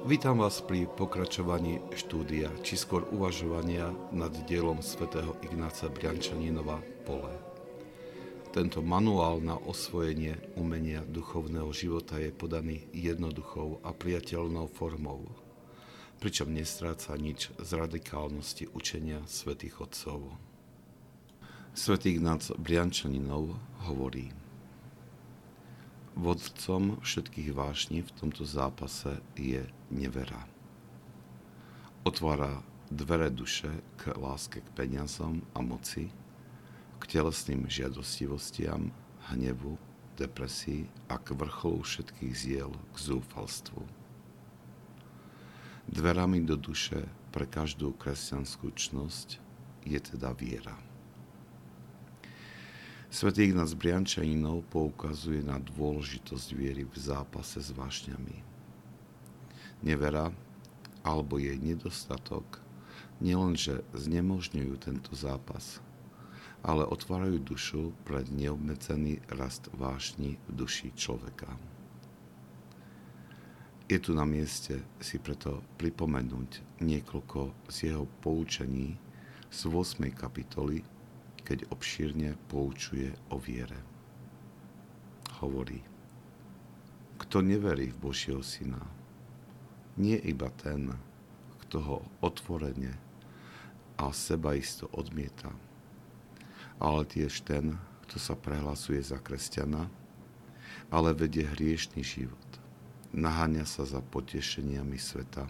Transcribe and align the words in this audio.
Vítam 0.00 0.40
vás 0.40 0.64
pri 0.64 0.88
pokračovaní 0.88 1.76
štúdia, 1.92 2.48
či 2.64 2.80
skôr 2.80 3.04
uvažovania 3.12 3.92
nad 4.16 4.32
dielom 4.48 4.80
svätého 4.80 5.36
Ignáca 5.44 5.92
Briančaninova 5.92 6.80
Pole. 7.04 7.36
Tento 8.48 8.80
manuál 8.80 9.44
na 9.44 9.60
osvojenie 9.60 10.40
umenia 10.56 11.04
duchovného 11.04 11.68
života 11.76 12.16
je 12.16 12.32
podaný 12.32 12.88
jednoduchou 12.96 13.84
a 13.84 13.92
priateľnou 13.92 14.72
formou, 14.72 15.28
pričom 16.16 16.48
nestráca 16.48 17.12
nič 17.20 17.52
z 17.60 17.70
radikálnosti 17.76 18.72
učenia 18.72 19.20
svätých 19.28 19.84
Otcov. 19.84 20.32
Svetý 21.76 22.16
Ignác 22.16 22.48
Briančaninov 22.56 23.52
hovorí– 23.84 24.32
Vodcom 26.20 26.98
všetkých 27.00 27.54
vášní 27.54 28.02
v 28.02 28.10
tomto 28.12 28.42
zápase 28.44 29.22
je 29.38 29.64
nevera. 29.90 30.46
Otvára 32.06 32.62
dvere 32.90 33.30
duše 33.30 33.70
k 34.00 34.16
láske 34.16 34.64
k 34.64 34.68
peniazom 34.74 35.44
a 35.54 35.62
moci, 35.62 36.10
k 36.98 37.02
telesným 37.06 37.70
žiadostivostiam, 37.70 38.90
hnevu, 39.30 39.78
depresii 40.18 40.90
a 41.08 41.16
k 41.16 41.32
vrcholu 41.32 41.86
všetkých 41.86 42.34
ziel 42.34 42.72
k 42.92 42.96
zúfalstvu. 42.98 43.82
Dverami 45.90 46.42
do 46.44 46.54
duše 46.54 47.06
pre 47.30 47.46
každú 47.46 47.94
kresťanskú 47.94 48.74
čnosť 48.74 49.38
je 49.86 49.98
teda 49.98 50.34
viera. 50.34 50.76
Svetý 53.10 53.50
Ignác 53.50 53.74
Briančaninov 53.74 54.70
poukazuje 54.70 55.42
na 55.42 55.58
dôležitosť 55.58 56.48
viery 56.54 56.86
v 56.86 56.94
zápase 56.94 57.58
s 57.58 57.74
vášňami. 57.74 58.49
Nevera 59.80 60.32
alebo 61.00 61.40
jej 61.40 61.56
nedostatok 61.56 62.60
nielenže 63.20 63.84
znemožňujú 63.96 64.74
tento 64.80 65.12
zápas, 65.12 65.80
ale 66.60 66.84
otvárajú 66.84 67.40
dušu 67.40 67.92
pre 68.04 68.24
neobmedzený 68.28 69.20
rast 69.32 69.68
vášni 69.76 70.36
v 70.48 70.50
duši 70.64 70.92
človeka. 70.96 71.48
Je 73.90 73.98
tu 73.98 74.14
na 74.14 74.22
mieste 74.22 74.80
si 75.02 75.18
preto 75.18 75.66
pripomenúť 75.80 76.80
niekoľko 76.80 77.68
z 77.68 77.76
jeho 77.90 78.06
poučení 78.22 78.94
z 79.50 79.60
8. 79.66 80.14
kapitoly 80.14 80.84
keď 81.50 81.66
obšírne 81.74 82.38
poučuje 82.46 83.10
o 83.34 83.36
viere. 83.42 83.74
Hovorí, 85.42 85.82
kto 87.18 87.42
neverí 87.42 87.90
v 87.90 87.98
Božieho 87.98 88.38
Syna, 88.38 88.78
nie 90.00 90.16
iba 90.16 90.48
ten, 90.56 90.96
kto 91.66 91.76
ho 91.84 91.96
otvorene 92.24 92.96
a 94.00 94.08
sebaisto 94.16 94.88
odmieta, 94.96 95.52
ale 96.80 97.04
tiež 97.04 97.44
ten, 97.44 97.76
kto 98.08 98.16
sa 98.16 98.32
prehlasuje 98.32 99.04
za 99.04 99.20
kresťana, 99.20 99.92
ale 100.88 101.12
vedie 101.12 101.44
hriešný 101.44 102.00
život. 102.00 102.48
Naháňa 103.12 103.68
sa 103.68 103.84
za 103.84 104.00
potešeniami 104.00 104.96
sveta, 104.96 105.44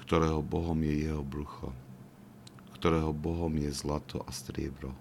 ktorého 0.00 0.40
Bohom 0.40 0.80
je 0.80 1.04
jeho 1.04 1.20
brucho 1.20 1.76
ktorého 2.76 3.16
Bohom 3.16 3.56
je 3.56 3.72
zlato 3.72 4.20
a 4.28 4.30
striebro, 4.30 4.92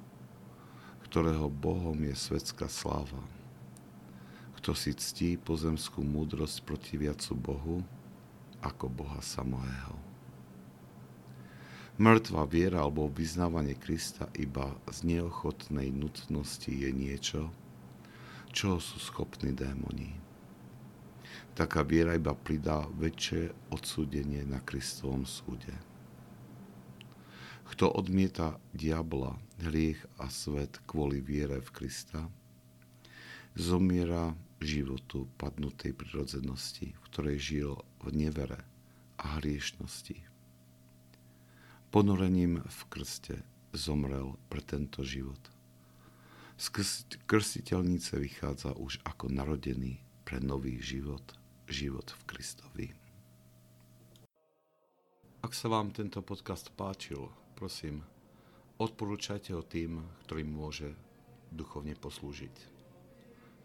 ktorého 1.04 1.52
Bohom 1.52 2.00
je 2.08 2.16
svetská 2.16 2.72
sláva, 2.72 3.20
kto 4.56 4.72
si 4.72 4.96
ctí 4.96 5.36
pozemskú 5.36 6.00
múdrosť 6.00 6.64
protiviacu 6.64 7.36
Bohu 7.36 7.78
ako 8.66 8.90
Boha 8.90 9.22
samého. 9.22 9.94
Mŕtva 11.96 12.44
viera 12.44 12.84
alebo 12.84 13.08
vyznávanie 13.08 13.78
Krista 13.80 14.28
iba 14.36 14.76
z 14.92 15.08
neochotnej 15.08 15.96
nutnosti 15.96 16.68
je 16.68 16.92
niečo, 16.92 17.48
čoho 18.52 18.84
sú 18.84 19.00
schopní 19.00 19.56
démoni. 19.56 20.12
Taká 21.56 21.88
viera 21.88 22.20
iba 22.20 22.36
pridá 22.36 22.84
väčšie 23.00 23.72
odsúdenie 23.72 24.44
na 24.44 24.60
Kristovom 24.60 25.24
súde. 25.24 25.72
Kto 27.72 27.88
odmieta 27.96 28.60
diabla, 28.76 29.40
hriech 29.64 30.04
a 30.20 30.28
svet 30.28 30.84
kvôli 30.84 31.24
viere 31.24 31.64
v 31.64 31.70
Krista, 31.72 32.28
zomiera 33.56 34.36
životu 34.66 35.30
padnutej 35.38 35.94
prirodzenosti, 35.94 36.98
v 36.98 37.02
ktorej 37.08 37.38
žil 37.38 37.72
v 38.02 38.18
nevere 38.18 38.66
a 39.22 39.40
hriešnosti. 39.40 40.20
Ponorením 41.94 42.60
v 42.66 42.82
krste 42.92 43.46
zomrel 43.72 44.36
pre 44.52 44.60
tento 44.60 45.06
život. 45.06 45.40
Z 46.56 46.72
krstiteľnice 47.28 48.20
vychádza 48.20 48.76
už 48.76 49.00
ako 49.08 49.32
narodený 49.32 50.00
pre 50.28 50.42
nový 50.42 50.82
život, 50.82 51.24
život 51.68 52.12
v 52.12 52.22
Kristovi. 52.28 52.88
Ak 55.46 55.54
sa 55.54 55.70
vám 55.70 55.94
tento 55.94 56.26
podcast 56.26 56.74
páčil, 56.74 57.30
prosím, 57.54 58.02
odporúčajte 58.82 59.54
ho 59.54 59.62
tým, 59.62 60.02
ktorým 60.26 60.50
môže 60.50 60.90
duchovne 61.54 61.94
poslúžiť. 61.94 62.56